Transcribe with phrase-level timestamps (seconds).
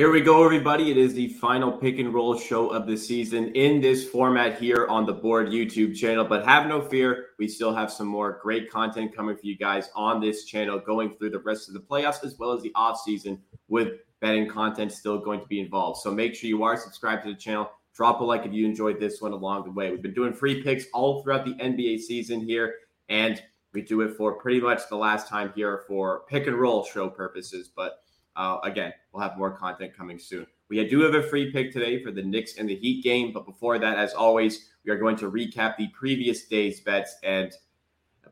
[0.00, 0.90] Here we go, everybody.
[0.90, 4.86] It is the final pick and roll show of the season in this format here
[4.88, 6.24] on the board YouTube channel.
[6.24, 9.90] But have no fear, we still have some more great content coming for you guys
[9.94, 12.98] on this channel going through the rest of the playoffs as well as the off
[13.04, 16.00] season with betting content still going to be involved.
[16.00, 17.70] So make sure you are subscribed to the channel.
[17.94, 19.90] Drop a like if you enjoyed this one along the way.
[19.90, 22.76] We've been doing free picks all throughout the NBA season here,
[23.10, 23.42] and
[23.74, 27.10] we do it for pretty much the last time here for pick and roll show
[27.10, 27.68] purposes.
[27.68, 27.98] But
[28.40, 30.46] uh, again, we'll have more content coming soon.
[30.70, 33.44] We do have a free pick today for the Knicks and the Heat game, but
[33.44, 37.16] before that, as always, we are going to recap the previous day's bets.
[37.22, 37.52] And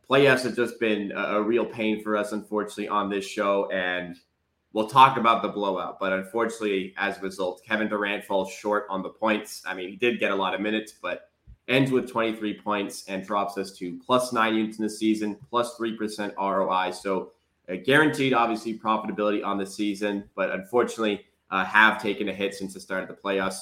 [0.08, 3.70] playoffs have just been a, a real pain for us, unfortunately, on this show.
[3.70, 4.16] And
[4.72, 9.02] we'll talk about the blowout, but unfortunately, as a result, Kevin Durant falls short on
[9.02, 9.62] the points.
[9.66, 11.28] I mean, he did get a lot of minutes, but
[11.68, 15.76] ends with 23 points and drops us to plus nine units in the season, plus
[15.76, 16.92] 3% ROI.
[16.92, 17.32] So
[17.70, 22.74] uh, guaranteed, obviously, profitability on the season, but unfortunately, uh, have taken a hit since
[22.74, 23.58] the start of the playoffs.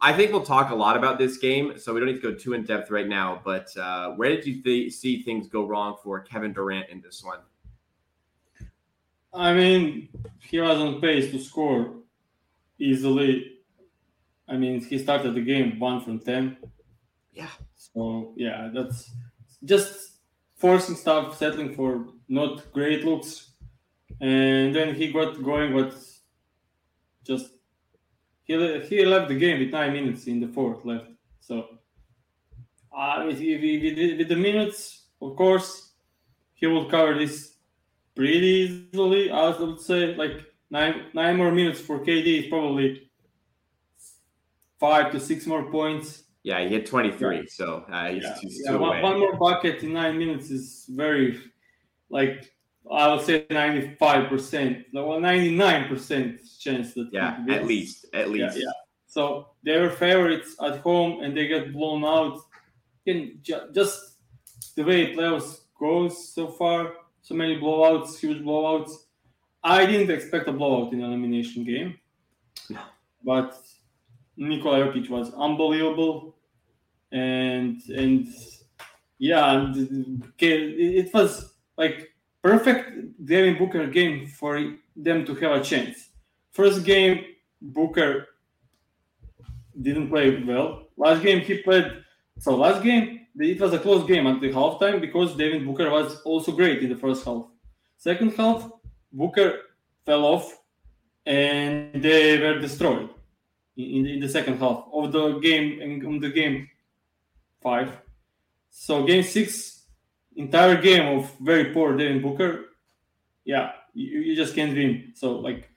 [0.00, 2.34] I think we'll talk a lot about this game, so we don't need to go
[2.34, 3.40] too in depth right now.
[3.44, 7.22] But uh, where did you th- see things go wrong for Kevin Durant in this
[7.24, 7.40] one?
[9.32, 10.08] I mean,
[10.40, 11.94] he was on pace to score
[12.78, 13.58] easily.
[14.48, 16.56] I mean, he started the game one from ten.
[17.32, 17.50] Yeah.
[17.76, 19.12] So yeah, that's
[19.64, 20.18] just
[20.56, 23.52] forcing stuff, settling for not great looks,
[24.20, 25.72] and then he got going.
[25.72, 25.94] But
[27.24, 27.52] just
[28.44, 28.54] he
[28.88, 31.06] he left the game with nine minutes in the fourth left.
[31.40, 31.66] So
[32.96, 35.92] uh, with, with, with the minutes, of course,
[36.54, 37.54] he will cover this
[38.14, 39.30] pretty easily.
[39.30, 43.08] I would say like nine nine more minutes for KD is probably
[44.78, 46.24] five to six more points.
[46.42, 47.42] Yeah, he hit 23, yeah.
[47.48, 48.36] so uh, he's, yeah.
[48.40, 51.38] he's yeah, one, one, more bucket in nine minutes is very,
[52.10, 52.52] like,
[52.90, 57.08] I would say 95%, well, 99% chance that.
[57.12, 58.56] Yeah, at least, at least.
[58.56, 58.72] Yeah, yeah,
[59.06, 62.40] So they were favorites at home and they get blown out.
[63.06, 64.16] And just
[64.74, 68.92] the way playoffs goes so far, so many blowouts, huge blowouts.
[69.62, 71.98] I didn't expect a blowout in an elimination game.
[72.70, 72.80] No.
[73.24, 73.58] But
[74.36, 76.36] Nikola Jokic was unbelievable,
[77.10, 78.28] and and
[79.18, 79.72] yeah,
[80.38, 82.12] it was like
[82.42, 86.10] perfect Devin Booker game for them to have a chance.
[86.50, 87.24] First game,
[87.62, 88.26] Booker
[89.80, 90.88] didn't play well.
[90.96, 92.04] Last game he played.
[92.38, 96.52] So last game it was a close game the halftime because Devin Booker was also
[96.52, 97.44] great in the first half.
[97.96, 98.70] Second half,
[99.12, 99.60] Booker
[100.04, 100.58] fell off
[101.26, 103.10] and they were destroyed
[103.76, 106.68] in, in the second half of the game in the game
[107.60, 107.92] five.
[108.70, 109.77] So game six,
[110.38, 112.66] entire game of very poor Devin Booker.
[113.44, 115.12] Yeah, you, you just can't win.
[115.14, 115.68] So like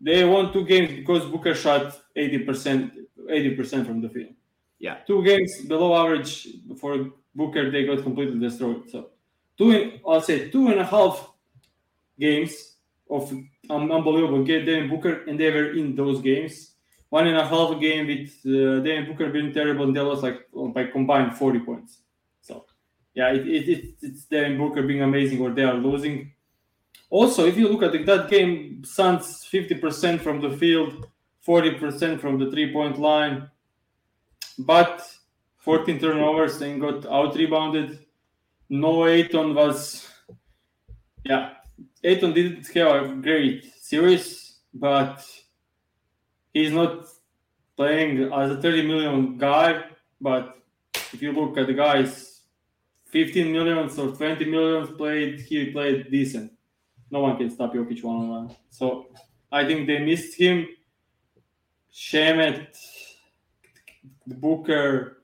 [0.00, 2.92] they won two games because Booker shot 80%
[3.28, 4.32] 80% from the field.
[4.78, 4.96] Yeah.
[5.06, 8.88] Two games below average for Booker, they got completely destroyed.
[8.90, 9.10] So
[9.56, 11.30] two I'll say two and a half
[12.18, 12.76] games
[13.08, 13.30] of
[13.68, 16.72] um, unbelievable game Devin Booker, and they were in those games.
[17.10, 20.46] One and a half game with uh, Devin Booker being terrible, and they lost like
[20.74, 21.98] by combined 40 points.
[23.20, 26.32] Yeah, it, it, it, it's Devin Booker being amazing or they are losing.
[27.10, 31.06] Also, if you look at the, that game, Suns 50% from the field,
[31.46, 33.50] 40% from the three point line
[34.58, 35.06] but
[35.58, 38.06] 14 turnovers and got out rebounded.
[38.70, 40.08] No, Ayton was,
[41.24, 41.50] yeah,
[42.02, 45.26] Ayton didn't have a great series, but
[46.54, 47.04] he's not
[47.76, 49.84] playing as a 30 million guy.
[50.22, 50.56] But
[51.12, 52.29] if you look at the guys,
[53.10, 56.52] 15 millions or 20 millions played, he played decent.
[57.10, 58.56] No one can stop Jokic one on one.
[58.70, 59.08] So
[59.50, 60.66] I think they missed him.
[61.92, 62.76] Shamet
[64.26, 65.22] Booker,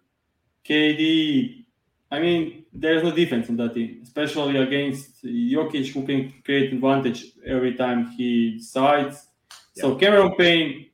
[0.69, 1.65] KD.
[2.11, 7.27] I mean, there's no defense in that team, especially against Jokic, who can create advantage
[7.45, 9.29] every time he sides.
[9.77, 9.83] Yeah.
[9.83, 10.87] So Cameron Payne,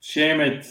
[0.00, 0.66] Shamet,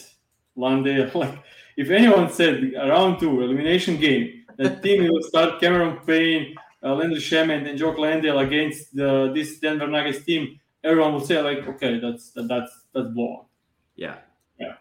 [0.55, 1.37] Lande, like
[1.77, 7.19] if anyone said around two elimination game, the team will start Cameron Payne, uh, Landry
[7.19, 11.99] Shamet, and Jock Landale against the, this Denver Nuggets team, everyone will say like, okay,
[11.99, 13.47] that's that, that's that's blowout.
[13.95, 14.17] Yeah,
[14.59, 14.75] Yeah.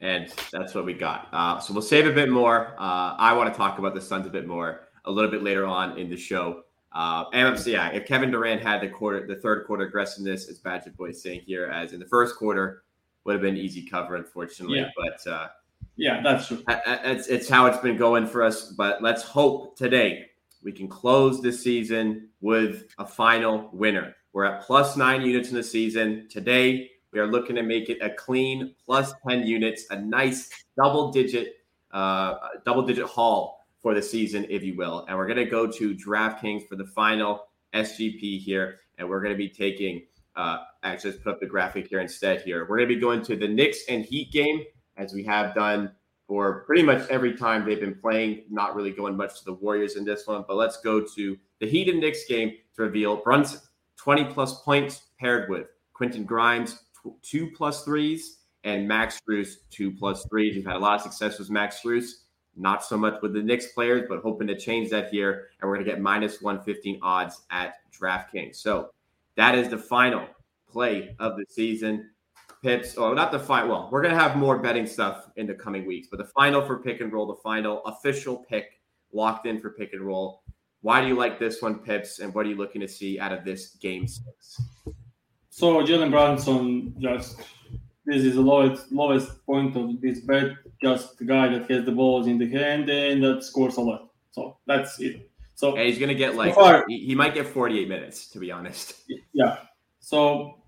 [0.00, 1.28] and that's what we got.
[1.32, 2.74] Uh, so we'll save a bit more.
[2.78, 5.66] Uh, I want to talk about the Suns a bit more a little bit later
[5.66, 6.62] on in the show.
[6.92, 7.24] Uh,
[7.66, 11.22] yeah, if Kevin Durant had the quarter, the third quarter aggressiveness, as Badger Boy is
[11.22, 12.84] saying here, as in the first quarter,
[13.24, 14.80] would have been easy cover, unfortunately.
[14.80, 14.90] Yeah.
[14.96, 15.48] But uh,
[15.96, 16.62] yeah, that's true.
[16.68, 18.72] It's it's how it's been going for us.
[18.72, 20.26] But let's hope today
[20.62, 24.14] we can close this season with a final winner.
[24.32, 26.90] We're at plus nine units in the season today.
[27.12, 31.56] We are looking to make it a clean plus 10 units, a nice double digit,
[31.92, 35.04] uh, double digit haul for the season, if you will.
[35.06, 38.80] And we're going to go to DraftKings for the final SGP here.
[38.96, 40.06] And we're going to be taking,
[40.36, 42.66] uh, actually, let's put up the graphic here instead here.
[42.66, 44.64] We're going to be going to the Knicks and Heat game,
[45.02, 45.90] as we have done
[46.26, 48.44] for pretty much every time they've been playing.
[48.48, 51.66] Not really going much to the Warriors in this one, but let's go to the
[51.66, 53.60] Heat and Knicks game to reveal Brunson,
[53.96, 56.84] 20 plus points paired with Quentin Grimes,
[57.22, 60.56] two plus threes, and Max Strus, two plus threes.
[60.56, 62.12] You've had a lot of success with Max Strus.
[62.54, 65.48] Not so much with the Knicks players, but hoping to change that here.
[65.60, 68.56] And we're going to get minus 115 odds at DraftKings.
[68.56, 68.90] So
[69.36, 70.26] that is the final
[70.70, 72.10] play of the season.
[72.62, 73.68] Pips, oh, not the final.
[73.68, 76.62] Well, we're going to have more betting stuff in the coming weeks, but the final
[76.62, 78.80] for pick and roll, the final official pick
[79.12, 80.42] locked in for pick and roll.
[80.80, 82.18] Why do you like this one, Pips?
[82.18, 84.60] And what are you looking to see out of this game six?
[85.50, 87.40] So Jalen Brunson just
[88.04, 90.52] this is the lowest lowest point of this bet.
[90.82, 94.10] Just the guy that has the balls in the hand and that scores a lot.
[94.32, 95.30] So that's it.
[95.54, 98.50] So and he's gonna get like far, he, he, might get 48 minutes to be
[98.50, 98.94] honest.
[99.32, 99.58] Yeah.
[100.00, 100.61] So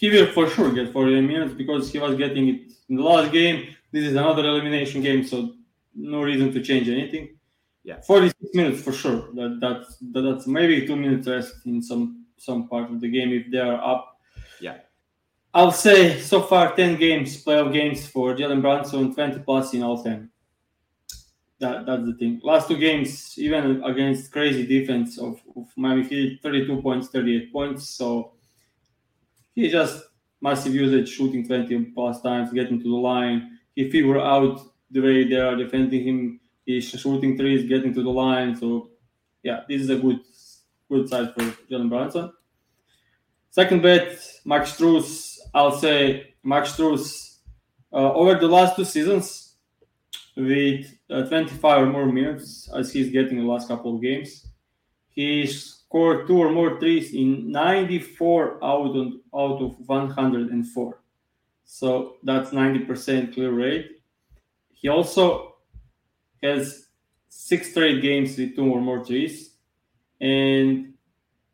[0.00, 3.30] he will for sure get 48 minutes because he was getting it in the last
[3.32, 3.68] game.
[3.92, 5.52] This is another elimination game, so
[5.94, 7.36] no reason to change anything.
[7.84, 9.28] Yeah, 46 minutes for sure.
[9.34, 13.30] That that's that, that's maybe two minutes rest in some some part of the game
[13.30, 14.18] if they are up.
[14.58, 14.78] Yeah.
[15.52, 20.02] I'll say so far 10 games, playoff games for Jalen Brunson, 20 plus in all
[20.02, 20.30] 10.
[21.58, 22.40] That, that's the thing.
[22.42, 27.90] Last two games, even against crazy defense of, of Miami Heat, 32 points, 38 points.
[27.90, 28.32] So
[29.60, 30.02] he just
[30.40, 33.58] massive usage, shooting 20 plus times, getting to the line.
[33.74, 34.60] He figured out
[34.90, 36.40] the way they are defending him.
[36.64, 38.56] He's shooting threes, getting to the line.
[38.56, 38.90] So
[39.42, 40.20] yeah, this is a good
[40.90, 42.32] good side for Jalen Brunson.
[43.50, 45.38] Second bet, Max Strus.
[45.54, 47.38] I'll say Max Strus
[47.92, 49.54] uh, over the last two seasons
[50.36, 54.46] with uh, 25 or more minutes as he's getting the last couple of games.
[55.10, 61.00] He scored two or more threes in 94 out of, out of 104.
[61.64, 64.02] So that's 90% clear rate.
[64.72, 65.56] He also
[66.42, 66.86] has
[67.28, 69.50] six straight games with two or more threes.
[70.20, 70.94] And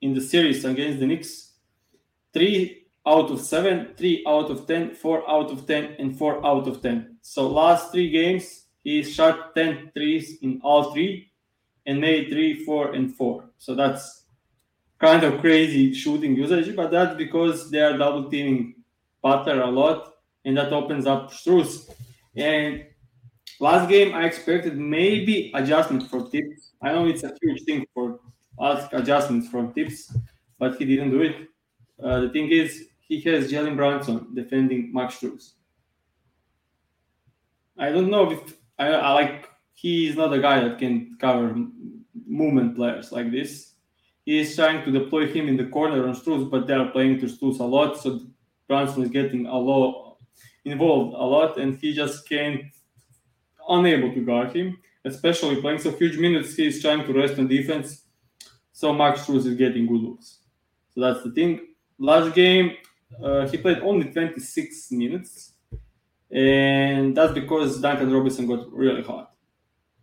[0.00, 1.52] in the series against the Knicks,
[2.32, 6.66] three out of seven, three out of ten, four out of ten, and four out
[6.66, 7.16] of ten.
[7.22, 11.32] So last three games, he shot 10 threes in all three
[11.86, 13.50] and made three, four, and four.
[13.58, 14.24] So that's
[14.98, 18.74] kind of crazy shooting usage, but that's because they are double teaming
[19.22, 21.90] Butler a lot, and that opens up Strus.
[22.36, 22.84] And
[23.60, 26.72] last game, I expected maybe adjustment for Thibs.
[26.82, 28.20] I know it's a huge thing for
[28.60, 30.16] ask adjustments from Thibs,
[30.58, 31.48] but he didn't do it.
[32.02, 35.52] Uh, the thing is, he has Jalen Brunson defending Max Strus.
[37.78, 39.50] I don't know if I, I, like.
[39.76, 41.54] He is not a guy that can cover
[42.26, 43.74] movement players like this.
[44.24, 47.20] He is trying to deploy him in the corner on Strus, but they are playing
[47.20, 48.20] to Strus a lot, so
[48.68, 50.18] Brunson is getting a lot
[50.64, 52.62] involved a lot, and he just can't
[53.68, 56.54] unable to guard him, especially playing so huge minutes.
[56.56, 58.04] He is trying to rest on defense,
[58.72, 60.40] so Max Strus is getting good looks.
[60.94, 61.60] So that's the thing
[61.98, 62.72] last game
[63.22, 65.54] uh, he played only 26 minutes,
[66.30, 69.35] and that's because Duncan Robinson got really hot.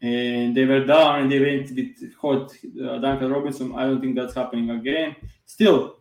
[0.03, 3.73] And they were down and they went with uh, Duncan Robinson.
[3.73, 5.15] I don't think that's happening again.
[5.45, 5.95] Still,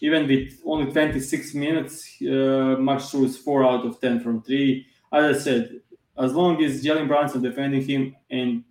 [0.00, 4.86] even with only 26 minutes, uh, Max Strus 4 out of 10 from 3.
[5.12, 5.80] As I said,
[6.16, 8.62] as long as Jalen Brunson defending him and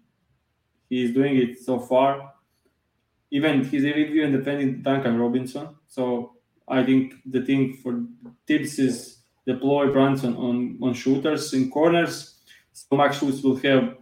[0.90, 2.34] he's doing it so far,
[3.32, 5.70] even he's even defending Duncan Robinson.
[5.88, 6.36] So
[6.68, 8.04] I think the thing for
[8.48, 12.40] Thibs is deploy Brunson on, on shooters in corners.
[12.72, 13.98] So Max Strus will have,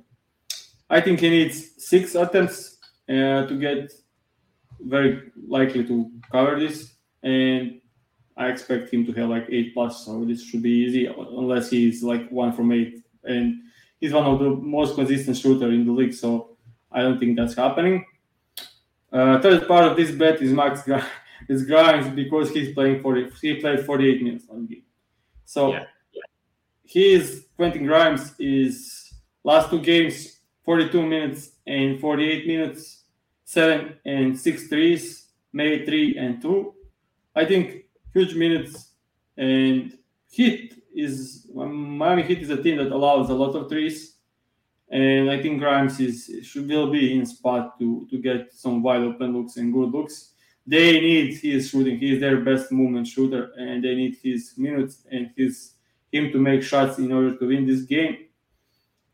[0.89, 2.77] I think he needs six attempts
[3.10, 3.91] uh, to get
[4.79, 6.94] very likely to cover this.
[7.24, 7.82] And
[8.38, 10.06] I expect him to have like eight plus.
[10.06, 13.03] So this should be easy unless he's like one from eight.
[13.24, 13.62] And
[14.00, 16.13] he's one of the most consistent shooter in the league.
[16.13, 16.58] So
[16.91, 18.06] I don't think that's happening.
[19.12, 20.88] Uh, third part of this bet is Max
[21.50, 24.84] is Grimes because he's playing for he played 48 minutes on game.
[25.46, 25.86] So yeah.
[26.84, 27.22] Yeah.
[27.56, 29.13] Quentin Grimes is
[29.44, 30.37] last two games
[30.67, 33.05] 42 minutes and 48 minutes,
[33.45, 36.75] seven and six threes, made three and two.
[37.33, 38.91] I think huge minutes
[39.38, 39.97] and
[40.29, 44.17] Heat is um, Miami Heat is a team that allows a lot of threes,
[44.89, 49.01] and I think Grimes is should will be in spot to to get some wide
[49.01, 50.33] open looks and good looks
[50.67, 51.97] they need his shooting.
[51.97, 55.75] He is their best movement shooter, and they need his minutes and his
[56.12, 58.17] him to make shots in order to win this game.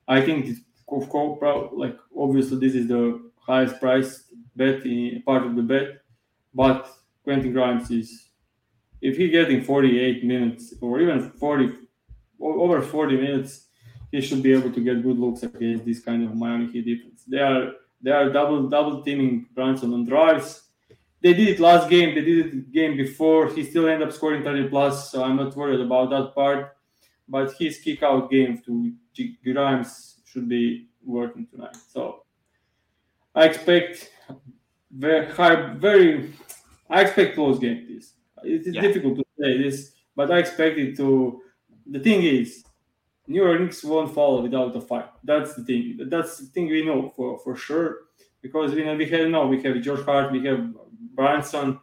[0.07, 0.57] I think,
[1.01, 6.01] of course, like obviously this is the highest price bet in part of the bet,
[6.53, 6.89] but
[7.23, 8.29] Quentin Grimes is
[9.01, 11.73] if he's getting 48 minutes or even 40
[12.39, 13.67] over 40 minutes,
[14.11, 17.23] he should be able to get good looks against this kind of Miami Heat defense.
[17.27, 17.71] They are
[18.01, 20.63] they are double double teaming Brunson on drives
[21.23, 22.13] they did it last game.
[22.13, 23.47] They did it game before.
[23.47, 26.75] He still ended up scoring 30 plus, so I'm not worried about that part.
[27.29, 28.93] But his kick out game to
[29.41, 31.77] Grimes should be working tonight.
[31.91, 32.23] So
[33.35, 34.11] I expect
[34.91, 36.33] very high, very.
[36.89, 37.85] I expect close game.
[37.87, 38.13] This
[38.43, 38.81] it is yeah.
[38.81, 41.41] difficult to say this, but I expect it to.
[41.85, 42.63] The thing is,
[43.27, 45.09] New York Knicks won't fall without a fight.
[45.23, 45.99] That's the thing.
[46.09, 47.97] That's the thing we know for for sure
[48.41, 50.73] because we know we have no, we have Josh Hart, we have
[51.15, 51.79] Brunson,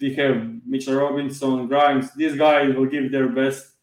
[0.00, 2.12] we have Mitchell Robinson, Grimes.
[2.14, 3.73] These guys will give their best.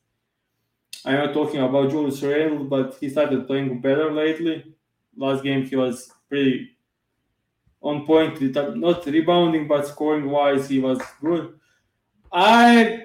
[1.05, 4.75] I'm not talking about Julius Randle, but he started playing better lately.
[5.15, 6.69] Last game he was pretty
[7.81, 8.39] on point,
[8.77, 11.53] not rebounding but scoring wise, he was good.
[12.31, 13.01] I'm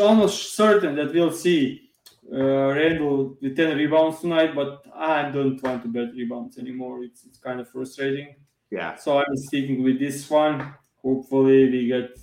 [0.00, 1.90] almost certain that we'll see
[2.32, 7.02] uh, Randle with 10 rebounds tonight, but I don't want to bet rebounds anymore.
[7.02, 8.36] It's, it's kind of frustrating.
[8.70, 8.96] Yeah.
[8.96, 10.74] So I'm sticking with this one.
[11.02, 12.18] Hopefully we get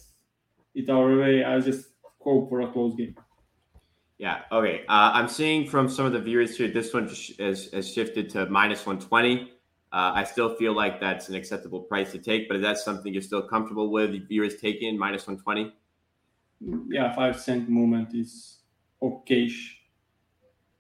[0.76, 1.44] it our way.
[1.44, 3.16] I just hope for a close game.
[4.18, 4.42] Yeah.
[4.52, 4.82] Okay.
[4.88, 7.08] Uh, I'm seeing from some of the viewers here, this one
[7.40, 9.52] has, has shifted to minus 120.
[9.92, 13.14] Uh, I still feel like that's an acceptable price to take, but is that something
[13.14, 14.12] you're still comfortable with?
[14.12, 15.74] The viewers taking minus 120?
[16.90, 18.60] Yeah, five cent movement is
[19.02, 19.50] okay.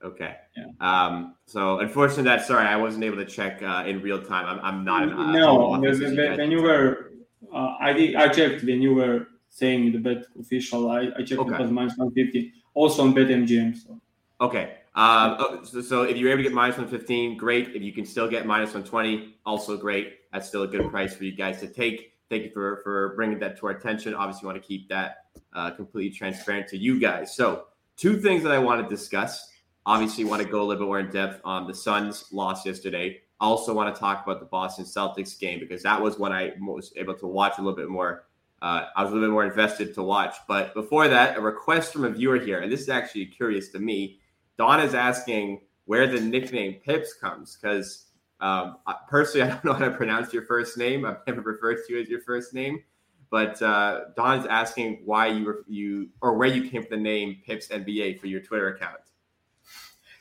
[0.03, 0.35] Okay.
[0.55, 0.65] Yeah.
[0.79, 4.45] Um, so unfortunately, that sorry, I wasn't able to check uh, in real time.
[4.45, 5.03] I'm, I'm not.
[5.03, 7.11] Uh, no, when, when you were,
[7.53, 10.91] uh, I did, I checked when you were saying the bet official.
[10.91, 11.55] I, I checked okay.
[11.55, 12.53] it was minus one fifty.
[12.75, 13.75] Also on BetMGM.
[13.75, 13.99] So.
[14.39, 14.75] Okay.
[14.95, 17.75] Um, oh, so, so, if you're able to get minus 115, great.
[17.75, 20.19] If you can still get minus 120, also great.
[20.31, 22.13] That's still a good price for you guys to take.
[22.29, 24.13] Thank you for for bringing that to our attention.
[24.13, 27.35] Obviously, want to keep that uh, completely transparent to you guys.
[27.35, 27.65] So,
[27.97, 29.51] two things that I want to discuss.
[29.85, 33.19] Obviously, want to go a little bit more in depth on the Suns' loss yesterday.
[33.41, 36.93] Also, want to talk about the Boston Celtics game because that was when I was
[36.95, 38.23] able to watch a little bit more.
[38.65, 40.37] Uh, I was a little bit more invested to watch.
[40.47, 43.79] But before that, a request from a viewer here, and this is actually curious to
[43.79, 44.17] me.
[44.57, 48.07] Don is asking where the nickname Pips comes because
[48.41, 51.05] um, personally, I don't know how to pronounce your first name.
[51.05, 52.81] I've never referred to you as your first name.
[53.29, 57.43] But uh, is asking why you were you or where you came from the name
[57.45, 59.01] Pips NBA for your Twitter account.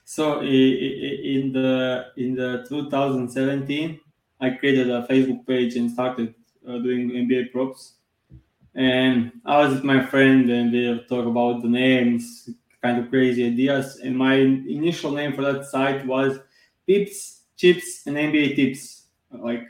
[0.04, 4.00] So in the in the 2017,
[4.42, 6.34] I created a Facebook page and started
[6.68, 7.94] uh, doing NBA props.
[8.75, 12.49] And I was with my friend, and we talk about the names,
[12.83, 14.00] kind of crazy ideas.
[14.02, 16.38] And my initial name for that site was
[16.87, 19.64] Pips, Chips, and NBA Tips, like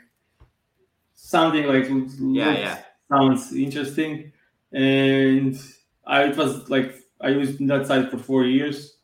[1.13, 1.87] something like
[2.19, 2.77] yeah, yeah,
[3.09, 4.31] sounds interesting.
[4.71, 5.59] And
[6.05, 8.95] I it was like I used that site for four years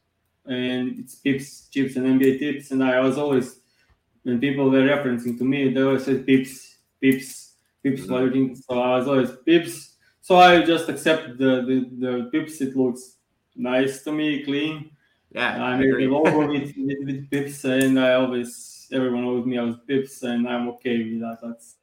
[0.46, 2.72] and it's pips, chips, and NBA tips.
[2.72, 3.60] And I was always,
[4.24, 7.54] when people were referencing to me, they always said pips, pips,
[7.84, 8.02] pips.
[8.02, 8.12] Mm-hmm.
[8.12, 8.58] What do you think?
[8.58, 9.91] So I was always pips.
[10.32, 12.62] So I just accept the the, the pips.
[12.62, 13.18] It looks
[13.54, 14.92] nice to me, clean.
[15.30, 19.58] Yeah, I made the logo with, with, with pips, and I always everyone knows me
[19.58, 21.40] as pips, and I'm okay with that.
[21.44, 21.76] That's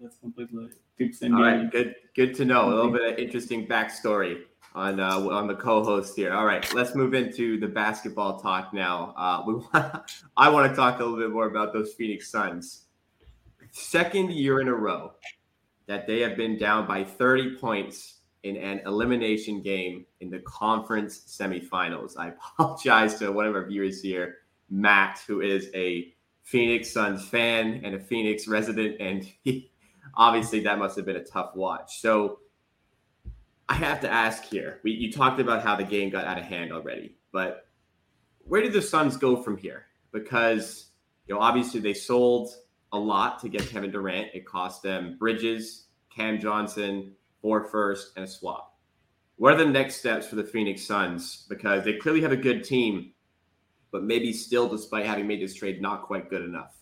[0.00, 1.20] that's completely pips.
[1.20, 2.70] And All right, good good to know.
[2.70, 6.32] A little bit of interesting backstory on uh, on the co-host here.
[6.32, 9.12] All right, let's move into the basketball talk now.
[9.14, 12.86] Uh, we want, I want to talk a little bit more about those Phoenix Suns.
[13.72, 15.12] Second year in a row
[15.90, 21.18] that they have been down by 30 points in an elimination game in the conference
[21.26, 22.16] semifinals.
[22.16, 22.28] I
[22.58, 24.36] apologize to one of our viewers here,
[24.70, 29.72] Matt, who is a Phoenix Suns fan and a Phoenix resident, and he,
[30.14, 32.00] obviously that must have been a tough watch.
[32.00, 32.38] So
[33.68, 34.78] I have to ask here.
[34.84, 37.66] We, you talked about how the game got out of hand already, but
[38.44, 39.86] where did the Suns go from here?
[40.12, 40.92] Because
[41.26, 42.52] you know, obviously they sold
[42.92, 44.28] a lot to get Kevin Durant.
[44.34, 48.76] It cost them Bridges, Cam Johnson, four first, and a swap.
[49.36, 51.46] What are the next steps for the Phoenix Suns?
[51.48, 53.12] Because they clearly have a good team,
[53.90, 56.76] but maybe still, despite having made this trade, not quite good enough.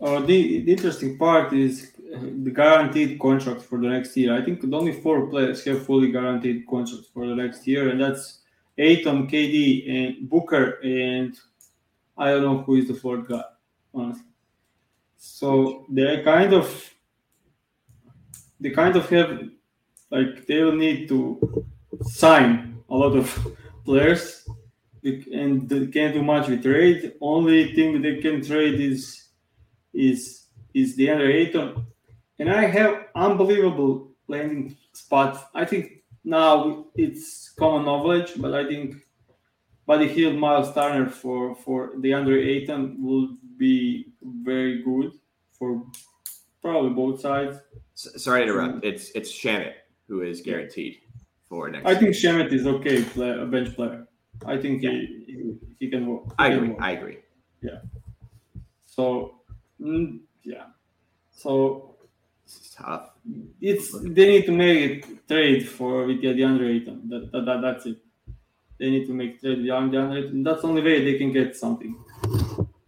[0.00, 4.36] Uh, the, the interesting part is the guaranteed contract for the next year.
[4.36, 8.40] I think only four players have fully guaranteed contracts for the next year, and that's
[8.78, 11.38] Ayton, KD, and Booker, and
[12.18, 13.44] I don't know who is the fourth guy,
[13.94, 14.24] honestly.
[15.16, 16.90] So they're kind of
[18.60, 19.40] they kind of have
[20.10, 21.64] like they will need to
[22.02, 24.46] sign a lot of players
[25.02, 27.12] and they can't do much with trade.
[27.20, 29.28] Only thing they can trade is
[29.92, 31.86] is is DeAndre Ayton.
[32.38, 35.50] And I have unbelievable landing spot.
[35.54, 38.96] I think now it's common knowledge, but I think
[39.86, 45.12] Buddy Hield, Miles Turner for for DeAndre Ayton will be very good
[45.52, 45.84] for
[46.60, 47.58] probably both sides.
[47.94, 48.84] S- sorry to interrupt.
[48.84, 49.74] It's it's Shamet
[50.08, 50.98] who is guaranteed
[51.48, 51.86] for next.
[51.86, 54.06] I think Shamet is okay, play, a bench player.
[54.46, 54.90] I think yeah.
[54.90, 56.24] he, he, he can work.
[56.24, 56.68] He I can agree.
[56.70, 56.82] work.
[56.82, 57.18] I agree.
[57.62, 57.78] Yeah.
[58.86, 59.40] So
[59.80, 60.66] mm, yeah.
[61.32, 61.96] So
[62.46, 63.10] is tough.
[63.60, 67.08] it's they need to make a trade for with the DeAndre Ayton.
[67.08, 67.98] That, that, that that's it.
[68.82, 70.42] They need to make trade with DeAndre Ayton.
[70.42, 71.94] That's the only way they can get something.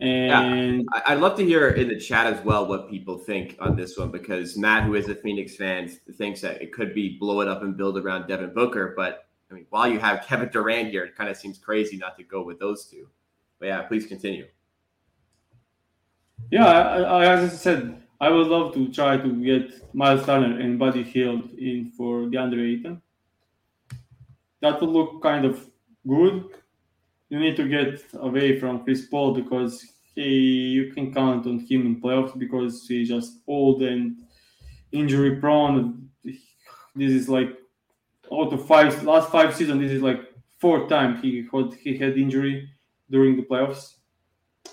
[0.01, 3.77] And I- I'd love to hear in the chat as well what people think on
[3.77, 7.43] this one because Matt, who is a Phoenix fan, thinks that it could be blow
[7.43, 8.93] it up and build around Devin Booker.
[8.97, 12.17] But I mean, while you have Kevin Durant here, it kind of seems crazy not
[12.19, 13.07] to go with those two.
[13.61, 14.49] But yeah, please continue.
[16.51, 20.59] yeah, I, I, as I said, I would love to try to get Miles Turner
[20.59, 23.01] and Buddy Hield in for DeAndre Ayton.
[24.61, 25.71] That would look kind of
[26.07, 26.45] good.
[27.29, 29.85] You need to get away from Chris Paul because
[30.15, 30.29] he
[30.77, 34.23] you can count on him in playoffs because he's just old and
[34.93, 36.09] injury prone.
[36.95, 37.59] This is like
[38.33, 40.21] out of five last five seasons, this is like
[40.61, 42.69] fourth time he had he had injury
[43.11, 43.95] during the playoffs.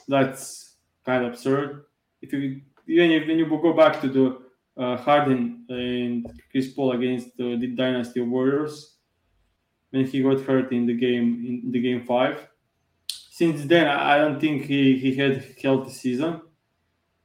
[0.08, 1.86] That's kind of absurd.
[2.22, 4.42] If you even if when you go back to the
[4.78, 8.98] uh, Harden and Chris Paul against the, the Dynasty Warriors,
[9.92, 12.48] when he got hurt in the game in the game five.
[13.08, 16.42] Since then, I don't think he, he had healthy season,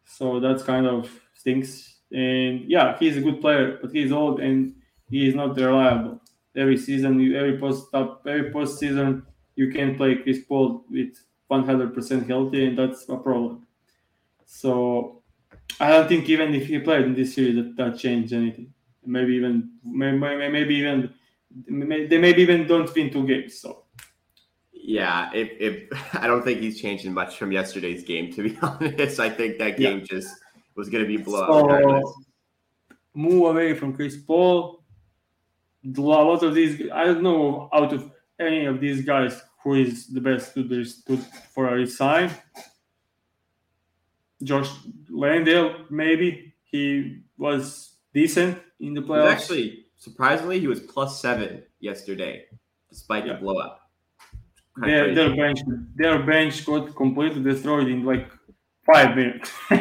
[0.05, 1.95] so that's kind of stinks.
[2.13, 4.75] And yeah, he's a good player, but he's old and
[5.11, 6.21] he is not reliable.
[6.57, 9.27] Every season, every post up every post season,
[9.57, 11.17] you can play Chris Paul with
[11.51, 13.67] 100% healthy, and that's a problem.
[14.47, 15.23] So
[15.81, 18.73] I don't think even if he played in this series, that, that changed anything.
[19.05, 21.13] Maybe even maybe, maybe even
[21.69, 23.61] they maybe even don't win two games.
[23.61, 23.85] So
[24.73, 29.21] Yeah, if, if I don't think he's changing much from yesterday's game, to be honest.
[29.21, 30.29] I think that game just
[30.75, 31.49] was going to be blowout.
[31.49, 32.15] So- regardless.
[33.15, 34.83] move away from Chris Paul.
[35.97, 40.09] A lot of these, I don't know out of any of these guys who is
[40.09, 41.17] the best to this to,
[41.55, 42.31] for a resign.
[44.43, 44.69] Josh
[45.09, 49.33] Landale, maybe he was decent in the playoffs.
[49.33, 52.45] actually surprisingly he was plus seven yesterday,
[52.89, 53.35] despite Yeah.
[53.35, 53.79] the blowout.
[54.79, 55.59] Their, their bench,
[55.95, 58.31] their bench got completely destroyed in like
[58.85, 59.51] five minutes.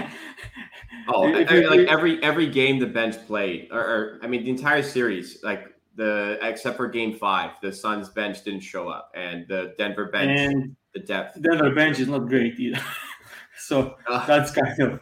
[1.08, 4.50] Oh, If I- like every every game the bench played, or, or I mean the
[4.50, 5.62] entire series, like
[5.96, 10.40] the except for Game Five, the Suns bench didn't show up, and the Denver bench,
[10.40, 11.40] and the depth.
[11.42, 12.82] Denver bench is not great either.
[13.60, 14.24] so Ugh.
[14.28, 15.00] that's kind of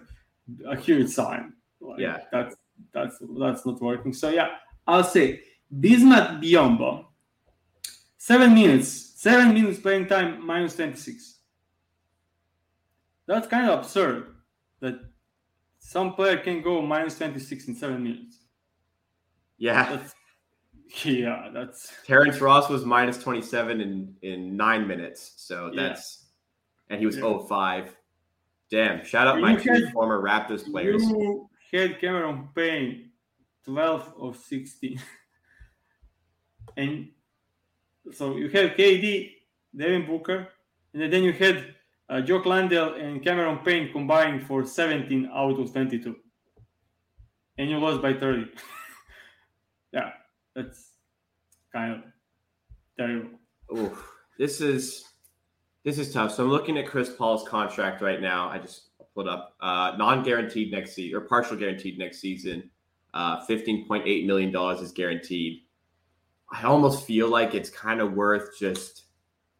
[0.67, 1.53] a huge sign.
[1.79, 2.17] Like, Yeah.
[2.33, 2.55] that's
[2.93, 4.11] that's that's not working.
[4.11, 4.49] So yeah,
[4.87, 5.41] I'll say
[5.79, 7.05] Bismack Biyombo,
[8.17, 11.39] seven minutes, seven minutes playing time, minus twenty six.
[13.25, 14.35] That's kind of absurd
[14.81, 14.99] that
[15.79, 18.37] some player can go minus twenty six in seven minutes.
[19.57, 20.13] yeah, That's
[21.05, 25.83] yeah, that's Terrence Ross was minus twenty seven in in nine minutes, so Yeah.
[25.83, 26.25] that's
[26.89, 27.23] and he was Yeah.
[27.47, 27.95] 05.
[28.69, 29.05] Damn!
[29.05, 31.01] Shout out my You two had- former Raptors players.
[31.03, 33.11] You had Cameron Payne,
[33.65, 35.01] 12 of 16.
[36.77, 37.09] and
[38.11, 39.31] so you had KD,
[39.75, 40.47] Devin Booker,
[40.93, 41.73] and then you had
[42.09, 46.15] uh, Jock Landale and Cameron Payne combined for 17 out of 22.
[47.57, 48.51] And you lost by 30.
[49.93, 50.11] yeah,
[50.55, 50.91] that's
[51.71, 52.01] kind of
[52.97, 53.39] terrible.
[53.75, 54.09] Oof.
[54.37, 55.05] This is
[55.83, 56.33] this is tough.
[56.33, 58.49] So I'm looking at Chris Paul's contract right now.
[58.49, 62.69] I just pulled up uh, non-guaranteed next season or partial guaranteed next season.
[63.13, 65.61] Uh, $15.8 million is guaranteed.
[66.51, 69.05] I almost feel like it's kind of worth just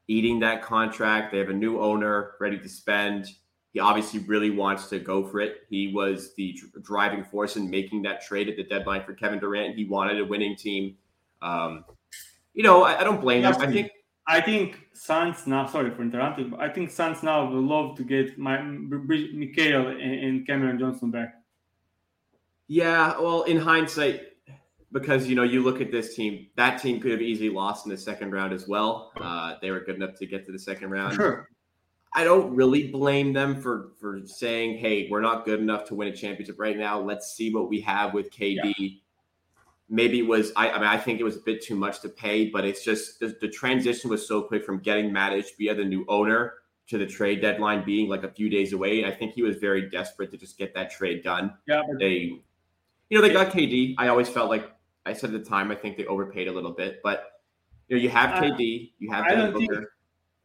[0.07, 1.31] eating that contract.
[1.31, 3.27] They have a new owner ready to spend.
[3.73, 5.61] He obviously really wants to go for it.
[5.69, 9.75] He was the driving force in making that trade at the deadline for Kevin Durant.
[9.75, 10.95] He wanted a winning team.
[11.41, 11.85] Um,
[12.53, 13.55] you know, I, I don't blame him.
[13.59, 13.91] I think
[14.27, 15.65] I think Suns now.
[15.65, 20.23] Sorry for interrupting, but I think Suns now would love to get my Mikal and,
[20.23, 21.42] and Cameron Johnson back.
[22.73, 24.21] Yeah, well, in hindsight,
[24.91, 27.91] because you know you look at this team, that team could have easily lost in
[27.91, 29.11] the second round as well.
[29.21, 31.13] Uh, they were good enough to get to the second round.
[31.13, 31.47] Sure.
[32.15, 36.07] I don't really blame them for for saying, "Hey, we're not good enough to win
[36.07, 36.99] a championship right now.
[36.99, 39.01] Let's see what we have with KD."
[39.89, 42.09] maybe it was I, I mean I think it was a bit too much to
[42.09, 45.85] pay, but it's just the, the transition was so quick from getting Mat Ishbia, the
[45.85, 46.53] new owner,
[46.87, 49.05] to the trade deadline being like a few days away.
[49.05, 51.53] I think he was very desperate to just get that trade done.
[51.67, 52.41] Yeah, they,
[53.13, 53.93] you know, they got KD.
[53.99, 54.71] I always felt like
[55.05, 57.33] I said at the time I think they overpaid a little bit, but
[57.87, 59.71] you know, you have KD, you have I don't think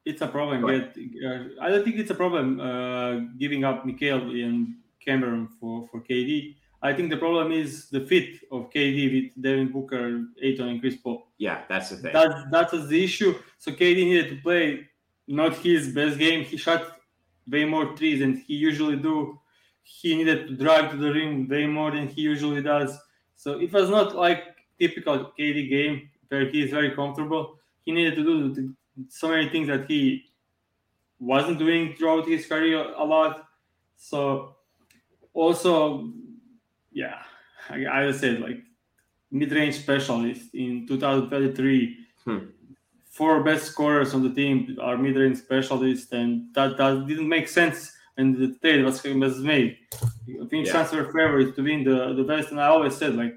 [0.05, 0.67] it's a problem.
[0.67, 5.89] Get, uh, I don't think it's a problem uh, giving up Mikal and Cameron for
[5.89, 6.57] for KD.
[6.83, 10.97] I think the problem is the fit of KD with Devin Booker, Ayton, and Chris
[10.97, 11.27] Paul.
[11.39, 12.13] Yeah, that's the thing.
[12.13, 13.35] That that was the issue.
[13.57, 14.89] So KD needed to play
[15.27, 16.45] not his best game.
[16.45, 16.83] He shot
[17.51, 19.41] way more threes than he usually do.
[19.89, 22.97] He needed to drive to the rim way more than he usually does.
[23.37, 24.45] So it was not like
[24.79, 27.59] typical KD game where he is very comfortable.
[27.85, 28.75] He needed to do
[29.09, 30.27] so many things that he
[31.19, 33.49] wasn't doing throughout his career a lot.
[33.97, 34.57] So
[35.33, 36.13] also
[36.93, 37.23] yeah,
[37.71, 38.59] I, I say like
[39.31, 41.97] mid-range specialist in 2023.
[42.25, 42.39] Hmm.
[43.11, 47.93] Four best scorers on the team are mid-range specialists, and that, that didn't make sense.
[48.19, 49.79] And the trade was, was made.
[49.95, 50.73] I think yeah.
[50.73, 53.35] Suns were favorites to win the, the best, and I always said like,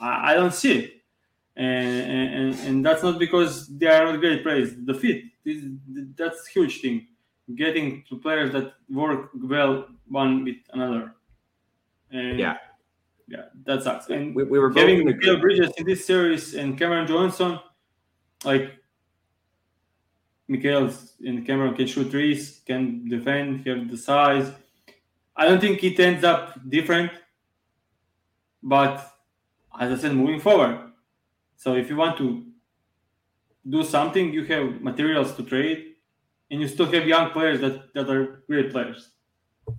[0.00, 1.02] I, I don't see it,
[1.56, 4.72] and, and and that's not because they are not great players.
[4.82, 5.64] The fit, is,
[6.16, 7.06] that's huge thing.
[7.54, 11.14] Getting to players that work well one with another.
[12.10, 12.56] And yeah,
[13.28, 14.08] yeah, that sucks.
[14.08, 17.60] And we, we were having Mikal Bridges in this series and Cameron Johnson,
[18.44, 18.72] like
[20.52, 24.52] Mikal and Cameron can shoot threes, can defend, have the size.
[25.34, 27.10] I don't think it ends up different,
[28.62, 28.94] but
[29.80, 30.92] as I said, moving forward.
[31.56, 32.44] So if you want to
[33.68, 35.94] do something, you have materials to trade,
[36.50, 39.10] and you still have young players that, that are great players.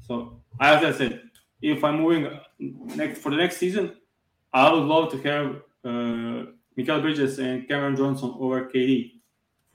[0.07, 1.21] So as I said,
[1.61, 2.39] if I'm moving
[2.95, 3.95] next for the next season,
[4.51, 9.22] I would love to have uh, Bridges and Cameron Johnson over KD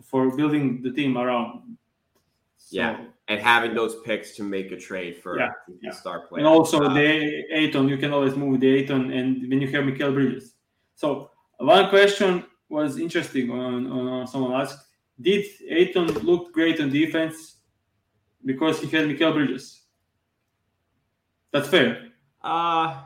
[0.08, 1.76] for building the team around.
[2.56, 5.92] So, yeah, and having those picks to make a trade for yeah, yeah.
[5.92, 6.40] star player.
[6.40, 9.84] And also uh, the Ayton, you can always move the Ayton, and when you have
[9.84, 10.54] Mikal Bridges.
[10.94, 14.78] So one question was interesting on, on someone asked,
[15.20, 17.56] did Ayton look great on defense
[18.44, 19.82] because he had Mikal Bridges?
[21.52, 22.08] That's fair.
[22.42, 23.02] Uh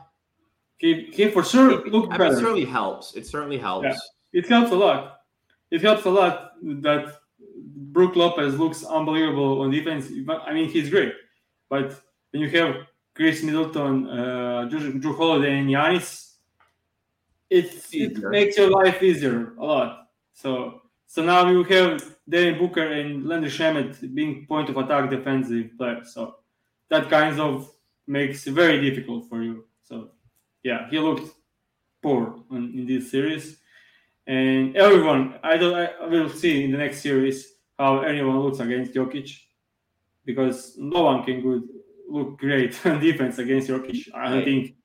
[0.77, 2.23] he, he for sure looked I better.
[2.25, 3.15] Mean, it certainly helps.
[3.15, 3.85] It certainly helps.
[3.85, 4.39] Yeah.
[4.39, 5.21] It helps a lot.
[5.71, 7.19] It helps a lot that
[7.55, 10.07] Brook Lopez looks unbelievable on defense.
[10.47, 11.13] I mean, he's great.
[11.69, 11.99] But
[12.31, 12.75] when you have
[13.15, 16.33] Khris Middleton, uh, Jrue Holiday, and Giannis,
[17.49, 20.07] it, it makes your life easier a lot.
[20.33, 20.81] So
[21.13, 26.11] so now you have Devin Booker and Landry Shamet being point of attack defensive players.
[26.11, 26.37] So
[26.89, 27.69] that kind of
[28.07, 29.65] makes it very difficult for you.
[29.83, 30.09] So
[30.63, 31.31] yeah, he looked
[32.01, 33.57] poor in, in this series,
[34.27, 38.93] and everyone I don't I will see in the next series how anyone looks against
[38.93, 39.37] Jokic
[40.25, 41.63] because no one can good
[42.07, 44.07] look great on defense against Jokic.
[44.13, 44.75] I hey, think.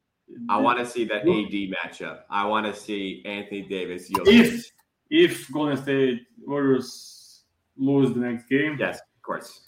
[0.50, 2.20] I want to see that AD matchup.
[2.28, 4.10] I want to see Anthony Davis.
[4.10, 4.26] Jokic.
[4.26, 4.72] If
[5.10, 7.44] if Golden State Warriors
[7.76, 9.60] lose the next game, yes, of course.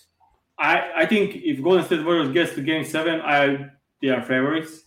[0.58, 3.70] I, I think if Golden State Warriors gets to game seven, I
[4.02, 4.82] they are favorites.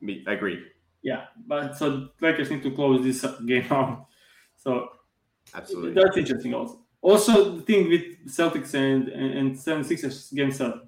[0.00, 0.62] Me, I agree.
[1.02, 4.06] Yeah, but so Lakers need to close this game out.
[4.58, 4.90] So
[5.54, 6.52] absolutely, that's interesting.
[6.52, 10.82] Also, also the thing with Celtics and and, and 76ers game seven.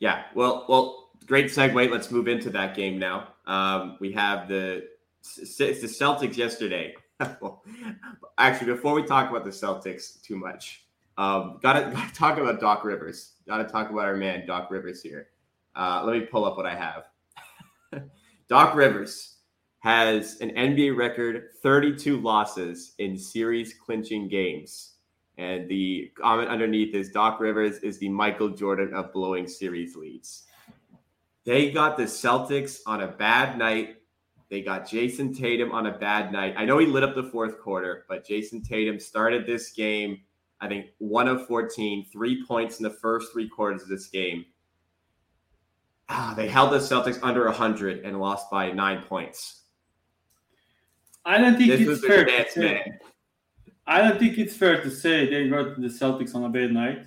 [0.00, 1.90] Yeah, well, well, great segue.
[1.90, 3.28] Let's move into that game now.
[3.46, 4.88] Um, we have the
[5.22, 6.94] the Celtics yesterday.
[8.38, 10.86] Actually, before we talk about the Celtics too much,
[11.18, 13.34] um, gotta, gotta talk about Doc Rivers.
[13.46, 15.28] Gotta talk about our man Doc Rivers here.
[15.76, 18.02] Uh, let me pull up what I have.
[18.48, 19.36] Doc Rivers
[19.80, 24.94] has an NBA record 32 losses in series clinching games.
[25.38, 30.44] And the comment underneath is Doc Rivers is the Michael Jordan of blowing series leads.
[31.44, 33.96] They got the Celtics on a bad night.
[34.50, 36.54] They got Jayson Tatum on a bad night.
[36.56, 40.20] I know he lit up the fourth quarter, but Jayson Tatum started this game
[40.60, 44.44] I think one of 14, three points in the first three quarters of this game.
[46.08, 49.59] Ah, they held the Celtics under 100 and lost by nine points.
[51.24, 52.92] I don't think this it's fair to say.
[53.86, 57.06] I don't think it's fair to say they got the Celtics on a bad night.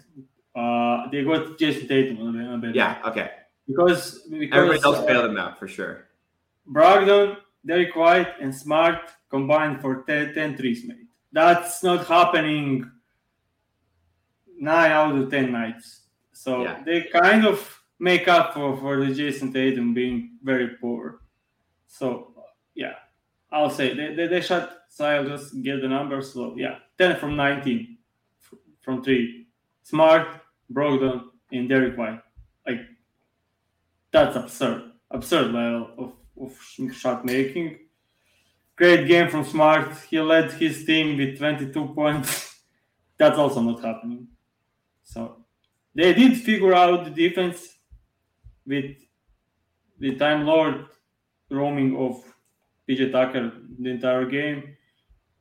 [0.55, 2.97] Uh, they got Jayson Tatum on a, bad yeah, night.
[3.03, 3.31] Yeah, okay.
[3.67, 6.09] Because, because everybody else uh, bailed him out for sure.
[6.69, 8.99] Brogdon, Derrick White, and Smart
[9.29, 11.07] combined for 10, 10 threes made.
[11.31, 12.91] That's not happening
[14.59, 16.01] nine out of ten nights.
[16.31, 16.81] So yeah.
[16.85, 21.21] they kind of make up for, for the Jayson Tatum being very poor.
[21.87, 22.33] So
[22.75, 22.93] yeah,
[23.53, 24.71] I'll say they, they, they shot.
[24.89, 26.33] So I'll just get the numbers.
[26.33, 27.97] So yeah, ten from nineteen
[28.41, 29.47] f- from three.
[29.83, 30.27] Smart,
[30.71, 32.21] Brogdon, and Derrick White.
[32.67, 32.81] Like
[34.11, 37.79] that's absurd, absurd level of, of shot making.
[38.75, 39.93] Great game from Smart.
[40.09, 42.59] He led his team with 22 points.
[43.17, 44.27] That's also not happening.
[45.03, 45.45] So
[45.93, 47.67] they did figure out the defense
[48.65, 48.95] with
[49.99, 50.85] the Time Lord
[51.51, 52.23] roaming of
[52.89, 54.75] PJ Tucker the entire game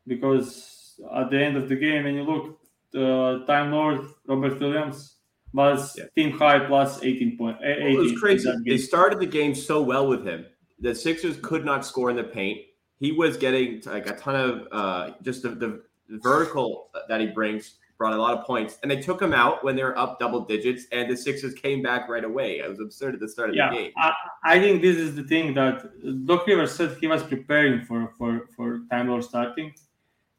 [0.06, 2.58] because at the end of the game, when you look,
[2.94, 5.16] uh, Time Lord Robert Williams
[5.52, 6.04] was Yeah.
[6.16, 7.56] team high plus 18 point.
[7.62, 8.50] eh, 18 It was crazy.
[8.66, 10.46] They started the game so well with him.
[10.80, 12.60] The Sixers could not score in the paint.
[12.98, 17.74] He was getting like a ton of uh, just the, the vertical that he brings
[17.98, 20.40] brought a lot of points, and they took him out when they were up double
[20.40, 22.58] digits, and the Sixers came back right away.
[22.58, 23.92] It was absurd at the start of Yeah, the game.
[23.96, 24.12] I,
[24.44, 25.84] I think this is the thing that
[26.26, 29.72] Doc Rivers said he was preparing for for for Time Lord starting,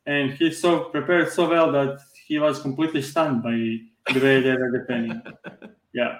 [0.06, 3.52] and he so prepared so well that he was completely stunned by
[4.14, 5.22] the way they were defending.
[5.94, 6.18] Yeah,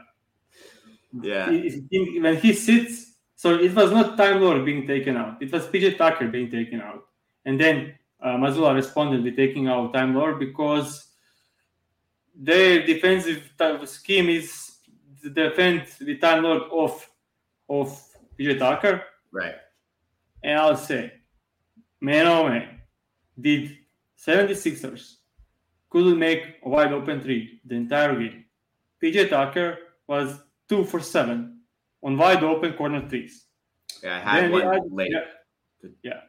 [1.22, 5.42] Yeah, He- he- when he sits, so it was not Time Lord being taken out;
[5.42, 7.06] it was PJ Tucker being taken out,
[7.46, 11.13] and then uh, Mazzulla responded with taking out Time Lord because
[12.36, 14.72] their defensive type scheme is
[15.22, 17.10] to defend the Time Lord off
[17.70, 17.88] of
[18.40, 19.04] PJ Tucker.
[19.32, 19.56] right.
[20.44, 21.14] And I'll say,
[22.02, 22.82] man oh man,
[23.40, 23.78] did
[24.20, 25.16] 76ers
[25.90, 28.44] couldn't make a wide open three the entire game.
[29.02, 31.62] PJ Tucker was two for seven
[32.04, 33.46] on wide open corner threes.
[34.04, 35.12] Yeah, I had Then one add- late.
[35.12, 35.90] Yeah.
[36.04, 36.20] yeah.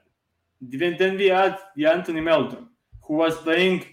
[0.61, 2.69] Then, then we had the Anthony Melton,
[3.03, 3.85] who was playing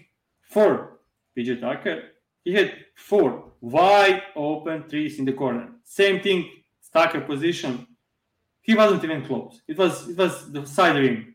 [0.50, 0.91] for
[1.36, 2.02] PJ Tucker.
[2.44, 5.68] He had four wide open threes in the corner.
[5.84, 6.50] Same thing,
[6.92, 7.86] Tucker position.
[8.62, 9.60] He wasn't even close.
[9.66, 11.34] It was it was the side rim.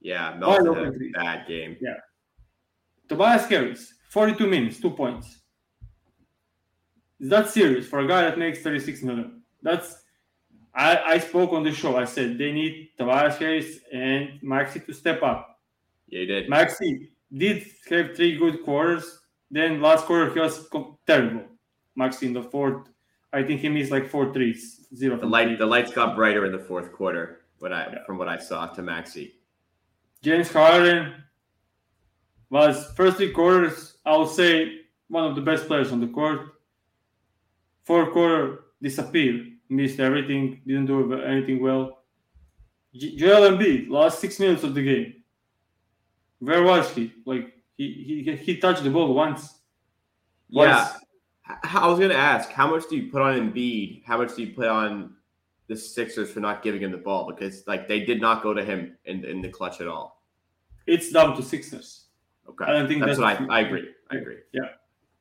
[0.00, 1.12] Yeah, Wide open had a three.
[1.12, 1.76] bad game.
[1.80, 1.94] Yeah.
[3.08, 5.40] Tobias Harris, 42 minutes, two points.
[7.20, 9.42] Is that serious for a guy that makes 36 million?
[9.62, 10.02] That's
[10.74, 11.96] I, I spoke on the show.
[11.96, 15.60] I said they need Tobias Harris and Maxey to step up.
[16.08, 16.48] Yeah, you did.
[16.48, 19.20] Maxey did have three good quarters.
[19.52, 20.66] Then last quarter he was
[21.06, 21.44] terrible.
[21.94, 22.88] Maxey in the fourth,
[23.34, 25.18] I think he missed like four threes, zero.
[25.18, 25.56] The light three.
[25.56, 27.44] the lights got brighter in the fourth quarter.
[27.58, 28.04] What I Yeah.
[28.06, 29.34] from what I saw to Maxey.
[30.22, 31.12] James Harden
[32.50, 36.40] was first three quarters, I would say, one of the best players on the court.
[37.84, 42.04] Fourth quarter disappeared, missed everything, didn't do anything well.
[42.94, 45.22] Joel Embiid, last six minutes of the game.
[46.40, 47.12] Where was he?
[47.24, 49.58] Like he he, he touched the ball once.
[50.48, 50.92] Yeah.
[51.64, 54.04] I was gonna ask, how much do you put on Embiid?
[54.04, 55.14] How much do you put on
[55.66, 57.26] the Sixers for not giving him the ball?
[57.26, 60.22] Because like they did not go to him in in the clutch at all.
[60.86, 62.06] It's down to Sixers.
[62.48, 63.88] Okay, I don't think that's, that's- what I, I agree.
[64.10, 64.38] I agree.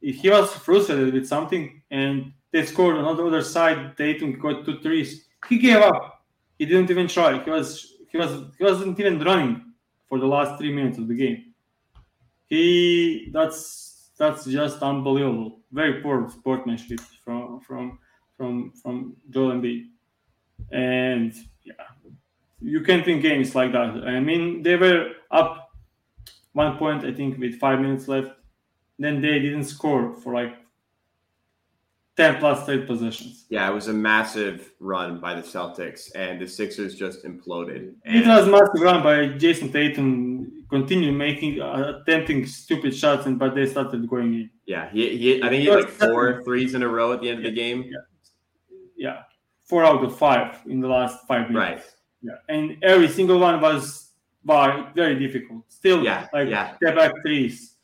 [0.01, 4.65] If he was frustrated with something and they scored on the other side, Tatum got
[4.65, 5.25] two threes.
[5.47, 6.23] He gave up.
[6.57, 7.41] He didn't even try.
[7.43, 9.63] He was he was he wasn't even running
[10.09, 11.50] for the last three minutes of the game.
[12.51, 15.61] He that's that's just unbelievable.
[15.71, 17.99] Very poor sportsmanship from from
[18.37, 19.83] from from Joel Embiid.
[20.71, 21.33] And
[21.63, 21.73] yeah,
[22.61, 24.03] you can't win games like that.
[24.05, 25.69] I mean, they were up
[26.53, 28.31] one point, I think, with five minutes left.
[28.99, 30.55] Then they didn't score for like
[32.17, 33.45] 10 plus straight possessions.
[33.49, 37.95] Yeah, it was a massive run by the Celtics, and the Sixers just imploded.
[38.05, 43.37] It And was massive run by Jayson Tatum, continue making, uh, attempting stupid shots, and
[43.37, 44.49] but they started going in.
[44.65, 47.29] yeah, he, he I think he had like four threes in a row at the
[47.29, 47.83] end of the game.
[47.83, 47.97] Yeah.
[48.97, 49.23] Yeah,
[49.65, 51.83] four out of five in the last five minutes.
[51.83, 51.83] Right.
[52.21, 54.11] Yeah, and every single one was
[54.43, 55.63] bar very difficult.
[55.69, 56.75] Still, Yeah, like yeah.
[56.77, 57.75] step back threes.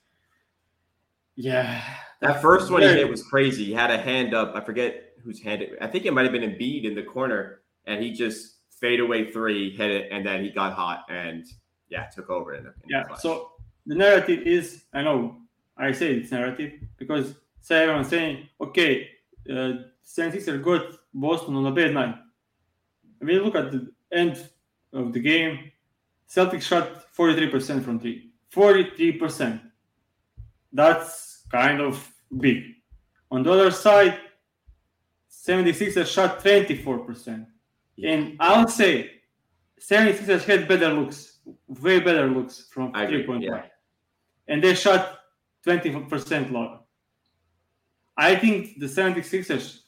[1.36, 1.82] Yeah,
[2.22, 3.66] That first one he hit was crazy.
[3.66, 4.56] He had a hand up.
[4.56, 5.78] I forget whose hand it.
[5.82, 9.32] I think it might have been Embiid in the corner, and he just fade away
[9.32, 11.46] three, hit it, and then he got hot and
[11.90, 13.04] yeah, took over in the, in Yeah.
[13.04, 13.22] clutch.
[13.22, 13.52] So
[13.86, 15.38] the narrative is, I know,
[15.78, 19.10] I say it's narrative because say everyone's saying, okay,
[19.50, 19.74] uh,
[20.06, 22.16] 76ers got Boston on a bad night.
[23.20, 24.50] When you look at the end
[24.94, 25.72] of the game,
[26.30, 28.32] Celtics shot 43% from three.
[28.54, 29.62] 43%.
[30.74, 32.64] That's kind of big.
[33.32, 34.18] On the other side,
[35.32, 37.46] 76ers shot 24%.
[38.04, 39.12] And I'll say
[39.80, 41.37] 76ers had better looks,
[41.68, 43.64] way better looks from I three point yeah.
[44.48, 45.20] And they shot
[45.66, 46.80] 20% lower.
[48.16, 49.82] I think the 76ers,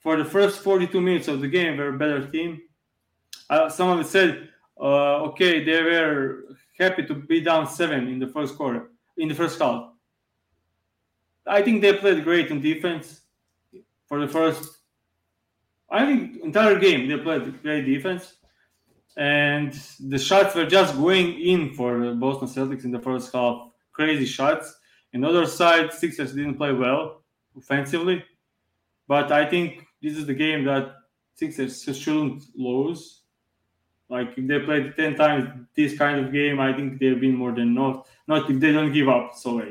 [0.00, 2.60] for the first 42 minutes of the game, were a better team.
[3.48, 4.48] Uh, someone said,
[4.80, 9.34] uh, okay, they were happy to be down seven in the first quarter, in the
[9.34, 9.90] first half.
[11.46, 13.20] I think they played great in defense
[14.06, 14.78] for the first.
[15.88, 18.34] I think entire game they played great defense,
[19.16, 23.68] and the shots were just going in for the Boston Celtics in the first half.
[23.92, 24.74] Crazy shots.
[25.14, 27.22] On the other side, Sixers didn't play well
[27.56, 28.22] offensively,
[29.08, 30.94] but I think this is the game that
[31.34, 33.22] Sixers shouldn't lose.
[34.08, 37.52] Like if they played ten times this kind of game, I think they've been more
[37.52, 38.06] than not.
[38.28, 39.62] Not if they don't give up so.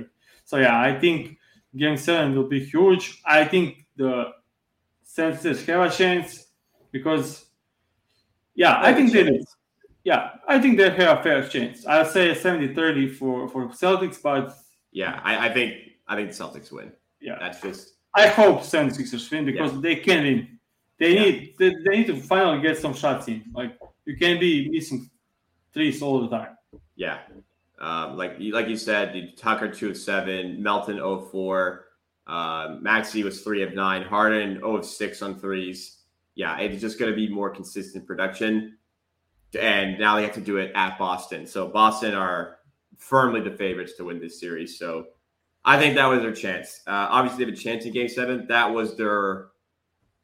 [0.43, 1.37] So yeah, I think
[1.75, 3.21] game seven will be huge.
[3.25, 4.33] I think the
[5.03, 6.47] Sixers have a chance
[6.91, 7.44] because
[8.55, 9.43] yeah, I think they do.
[10.03, 11.85] Yeah, I think they have a fair chance.
[11.85, 14.55] I'll say 70-30 for for Celtics, but
[14.91, 15.75] yeah, I, I think
[16.07, 16.91] I think Celtics win.
[17.19, 17.93] Yeah, that's just.
[18.15, 19.79] I hope 76ers win because yeah.
[19.81, 20.59] they can win.
[20.99, 21.21] They yeah.
[21.21, 23.43] need they, they need to finally get some shots in.
[23.53, 25.09] Like you can't be missing
[25.73, 26.55] threes all the time.
[26.95, 27.19] Yeah,
[27.79, 31.85] um, like like you said, Tucker two of seven, Melton 0 4,
[32.27, 36.03] uh, Maxey was three of nine, Harden 0 of six on threes.
[36.35, 38.77] Yeah, it's just going to be more consistent production,
[39.59, 41.47] and now they have to do it at Boston.
[41.47, 42.57] So Boston are
[42.97, 44.77] firmly the favorites to win this series.
[44.77, 45.07] So
[45.63, 46.81] I think that was their chance.
[46.85, 48.45] Uh, obviously, they have a chance in Game Seven.
[48.47, 49.47] That was their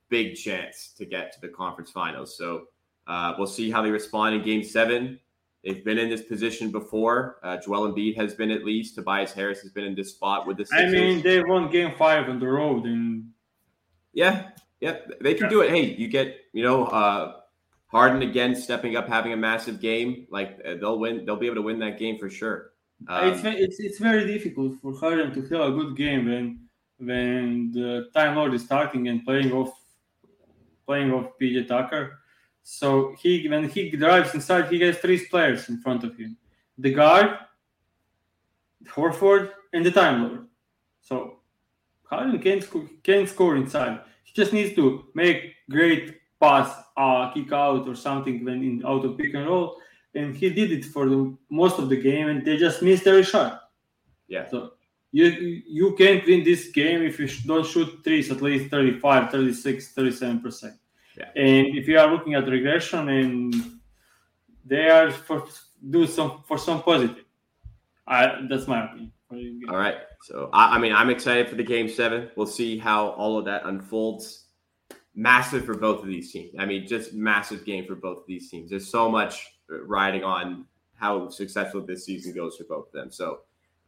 [0.10, 2.38] big chance to get to the conference finals.
[2.38, 2.66] So
[3.08, 5.20] uh, we'll see how they respond in Game Seven.
[5.64, 7.38] They've been in this position before.
[7.44, 8.96] Uh, Joel Embiid has been at least.
[8.96, 10.66] Tobias Harris has been in this spot with the.
[10.66, 10.90] Sixers.
[10.90, 13.30] I mean, they won Game Five on the road, and
[14.14, 14.50] yeah,
[14.82, 15.70] yeah, they can do it.
[15.70, 17.36] Hey, you get you know uh,
[17.88, 20.28] Harden again stepping up, having a massive game.
[20.30, 21.26] Like uh, they'll win.
[21.26, 22.72] They'll be able to win that game for sure.
[23.08, 26.68] Um, it's it's it's very difficult for Harden to have a good game when
[26.98, 29.72] when the Time Lord is starting and playing off
[30.86, 32.18] playing off PJ Tucker
[32.64, 36.38] so he when he drives inside, he has three players in front of him:
[36.78, 37.38] the guard,
[38.86, 40.48] Horford, and the Time Lord.
[41.02, 41.40] So
[42.04, 44.02] Harden can sc- can score inside.
[44.34, 49.18] Just needs to make great pass, uh, kick out or something when in out of
[49.18, 49.78] pick and roll,
[50.16, 53.24] and he did it for the most of the game, and they just missed every
[53.24, 53.70] shot.
[54.28, 54.50] Yeah.
[54.50, 54.74] So
[55.12, 55.26] you
[55.68, 60.40] you can't win this game if you don't shoot threes at least 35 36 37
[60.40, 60.76] percent
[61.18, 61.30] yeah.
[61.36, 63.54] And if you are looking at regression, and
[64.66, 65.46] they are for
[65.90, 67.26] do some for some positive.
[68.08, 69.12] I, that's my opinion.
[69.70, 69.98] All right.
[70.24, 72.30] So I, I mean, I'm excited for the game seven.
[72.36, 74.46] We'll see how all of that unfolds.
[75.14, 76.56] Massive for both of these teams.
[76.58, 78.70] I mean, just massive game for both of these teams.
[78.70, 83.12] There's so much riding on how successful this season goes for both of them.
[83.12, 83.40] So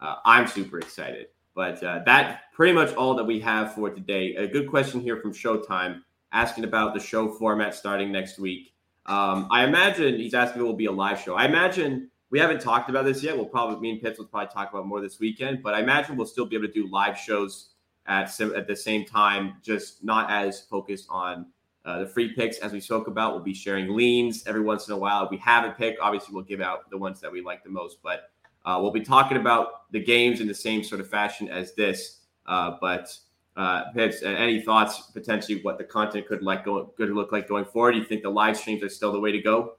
[0.01, 1.27] uh, I'm super excited.
[1.55, 4.35] But uh, that pretty much all that we have for today.
[4.35, 8.73] A good question here from Showtime asking about the show format starting next week.
[9.05, 11.35] Um, I imagine he's asking if it will be a live show.
[11.35, 13.37] I imagine we haven't talked about this yet.
[13.37, 16.17] We'll probably me and Pips will probably talk about more this weekend, but I imagine
[16.17, 17.69] we'll still be able to do live shows
[18.07, 21.45] at at the same time, just not as focused on
[21.85, 23.35] uh, the free picks as we spoke about.
[23.35, 25.25] We'll be sharing leans every once in a while.
[25.25, 27.69] If we have a pick, obviously we'll give out the ones that we like the
[27.69, 28.31] most, but
[28.65, 32.21] uh, we'll be talking about the games in the same sort of fashion as this.
[32.47, 33.15] Uh, but
[33.55, 37.65] uh, Pips, any thoughts potentially what the content could like go could look like going
[37.65, 37.91] forward?
[37.91, 39.75] Do you think the live streams are still the way to go?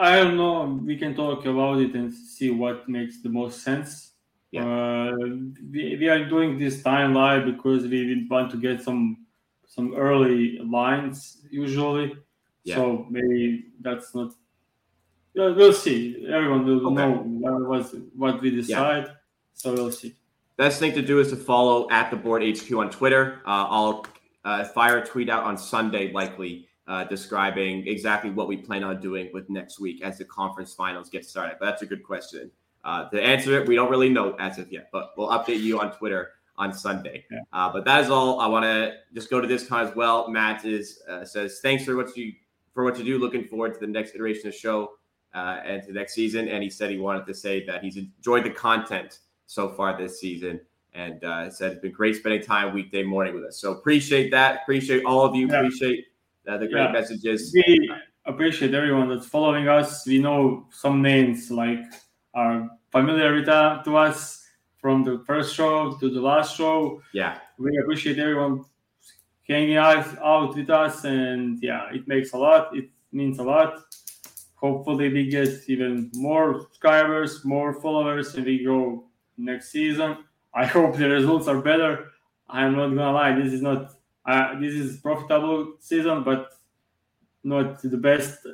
[0.00, 0.80] I don't know.
[0.82, 4.12] We can talk about it and see what makes the most sense.
[4.50, 4.64] Yeah.
[4.64, 5.16] Uh,
[5.70, 9.26] we, we are doing this time live because we want to get some
[9.66, 12.16] some early lines usually.
[12.64, 12.76] Yeah.
[12.76, 14.32] So maybe that's not.
[15.34, 16.26] Yeah, We'll see.
[16.28, 16.94] Everyone will okay.
[16.94, 19.06] know what, what we decide.
[19.06, 19.12] Yeah.
[19.52, 20.16] So we'll see.
[20.56, 23.42] Best thing to do is to follow at the board HQ on Twitter.
[23.46, 24.06] Uh, I'll
[24.44, 29.00] uh, fire a tweet out on Sunday, likely uh, describing exactly what we plan on
[29.00, 31.56] doing with next week as the conference finals get started.
[31.60, 32.50] But that's a good question.
[32.82, 35.78] Uh, to answer it, we don't really know as of yet, but we'll update you
[35.78, 37.24] on Twitter on Sunday.
[37.30, 37.42] Yeah.
[37.52, 38.40] Uh, but that is all.
[38.40, 40.28] I want to just go to this time as well.
[40.28, 42.32] Matt is uh, says thanks for what you
[42.74, 43.18] for what you do.
[43.18, 44.90] Looking forward to the next iteration of the show
[45.32, 46.48] and to next season.
[46.48, 50.18] And he said he wanted to say that he's enjoyed the content so far this
[50.18, 50.60] season.
[50.92, 53.60] And uh, said it's been great spending time weekday morning with us.
[53.60, 54.62] So appreciate that.
[54.62, 55.46] Appreciate all of you.
[55.46, 55.58] Yeah.
[55.58, 56.06] Appreciate
[56.50, 56.92] uh, the great yeah.
[56.92, 57.52] messages.
[57.54, 57.90] We
[58.24, 60.06] appreciate everyone that's following us.
[60.06, 61.80] We know some names like
[62.34, 64.44] are familiar with uh, to us
[64.78, 67.02] from the first show to the last show.
[67.14, 68.64] Yeah, we appreciate everyone
[69.46, 72.76] hanging out, out with us, and yeah, it makes a lot.
[72.76, 73.80] It means a lot.
[74.56, 79.04] Hopefully, we get even more subscribers, more followers, and we grow
[79.38, 80.18] next season.
[80.52, 82.08] I hope the results are better.
[82.48, 83.92] I'm not gonna lie, this is not
[84.26, 86.52] uh, this is profitable season, but
[87.42, 88.46] not the best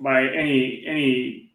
[0.00, 1.52] by any any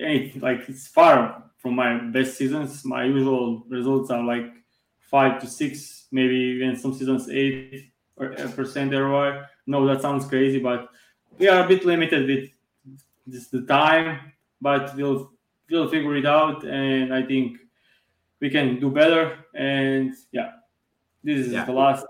[0.00, 2.84] any like it's far from my best seasons.
[2.84, 4.50] My usual results are like
[4.98, 7.92] five to six, maybe even some seasons eight
[8.54, 9.42] percent ROI.
[9.66, 10.88] No, that sounds crazy, but
[11.38, 12.50] we are a bit limited with
[13.28, 15.32] just the time, but we'll
[15.70, 17.58] we'll figure it out, and I think
[18.40, 19.38] we can do better.
[19.54, 20.52] And yeah,
[21.22, 21.64] this is yeah.
[21.64, 22.06] the last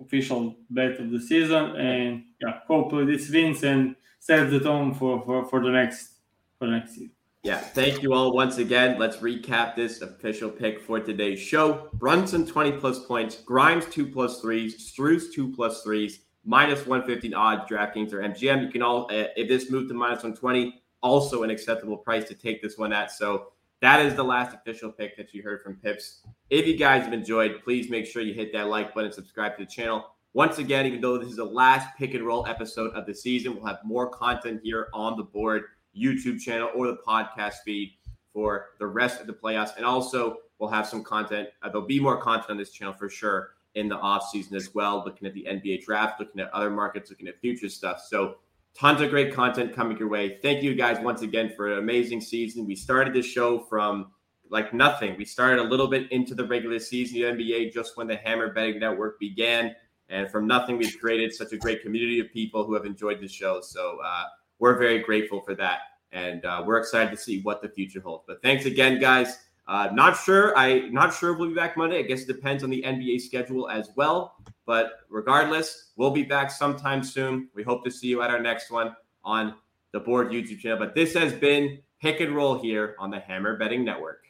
[0.00, 5.22] official bet of the season, and yeah, hopefully this wins and sets the tone for,
[5.24, 6.14] for, for the next
[6.58, 7.10] for the next season.
[7.44, 8.98] Yeah, thank you all once again.
[8.98, 11.88] Let's recap this official pick for today's show.
[11.94, 16.84] Brunson 20 plus points, Grimes 2 plus plus threes, Strus 2 plus plus threes, minus
[16.86, 18.64] 115 odds, DraftKings or MGM.
[18.64, 22.34] You can all, uh, if this moved to minus 120, also an acceptable price to
[22.34, 23.12] take this one at.
[23.12, 26.22] So that is the last official pick that you heard from Pips.
[26.50, 29.56] If you guys have enjoyed, please make sure you hit that like button, and subscribe
[29.56, 30.04] to the channel.
[30.34, 33.54] Once again, even though this is the last pick and roll episode of the season,
[33.54, 35.64] we'll have more content here on the board,
[35.96, 37.92] YouTube channel, or the podcast feed
[38.32, 39.76] for the rest of the playoffs.
[39.76, 41.48] And also, we'll have some content.
[41.62, 44.74] Uh, there'll be more content on this channel for sure in the off season as
[44.74, 48.02] well, looking at the NBA draft, looking at other markets, looking at future stuff.
[48.06, 48.36] So
[48.78, 50.38] tons of great content coming your way.
[50.40, 52.64] Thank you guys once again for an amazing season.
[52.64, 54.12] We started this show from
[54.50, 55.16] like nothing.
[55.18, 58.16] We started a little bit into the regular season of the NBA just when the
[58.16, 59.74] Hammer Betting Network began.
[60.08, 63.28] And from nothing, we've created such a great community of people who have enjoyed the
[63.28, 63.60] show.
[63.60, 64.24] So uh,
[64.58, 65.80] we're very grateful for that.
[66.12, 68.24] And uh, we're excited to see what the future holds.
[68.26, 69.38] But thanks again, guys.
[69.66, 70.56] Uh, not sure.
[70.56, 71.98] I not sure we'll be back Monday.
[71.98, 74.36] I guess it depends on the NBA schedule as well.
[74.68, 77.48] But regardless, we'll be back sometime soon.
[77.54, 78.94] We hope to see you at our next one
[79.24, 79.54] on
[79.92, 80.78] the board YouTube channel.
[80.78, 84.26] But this has been Pick and Roll here on the Hammer Betting Network.